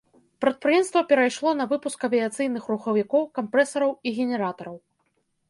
[0.43, 4.75] Прадпрыемства перайшло на выпуск авіяцыйных рухавікоў, кампрэсараў і генератараў.